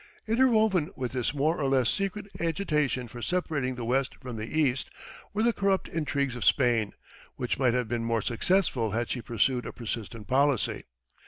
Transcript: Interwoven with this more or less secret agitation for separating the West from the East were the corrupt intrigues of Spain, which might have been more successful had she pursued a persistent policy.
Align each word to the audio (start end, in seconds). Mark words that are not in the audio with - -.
Interwoven 0.27 0.89
with 0.95 1.11
this 1.11 1.31
more 1.31 1.61
or 1.61 1.65
less 1.69 1.87
secret 1.87 2.25
agitation 2.39 3.07
for 3.07 3.21
separating 3.21 3.75
the 3.75 3.85
West 3.85 4.15
from 4.19 4.35
the 4.35 4.47
East 4.57 4.89
were 5.31 5.43
the 5.43 5.53
corrupt 5.53 5.87
intrigues 5.87 6.35
of 6.35 6.43
Spain, 6.43 6.93
which 7.35 7.59
might 7.59 7.75
have 7.75 7.87
been 7.87 8.03
more 8.03 8.23
successful 8.23 8.89
had 8.89 9.11
she 9.11 9.21
pursued 9.21 9.63
a 9.67 9.71
persistent 9.71 10.27
policy. 10.27 10.85